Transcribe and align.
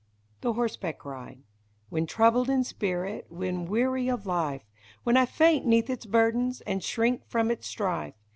THE 0.41 0.53
HORSEBACK 0.53 1.05
RIDE. 1.05 1.43
Whex 1.91 2.11
troubled 2.11 2.49
in 2.49 2.63
spirit, 2.63 3.27
when 3.29 3.65
weary 3.67 4.07
of 4.09 4.25
life. 4.25 4.63
When 5.03 5.15
I 5.15 5.27
faint 5.27 5.67
'neath 5.67 5.91
its 5.91 6.07
burdens, 6.07 6.61
and 6.61 6.83
shrink 6.83 7.27
from 7.27 7.51
its 7.51 7.67
strife. 7.67 8.15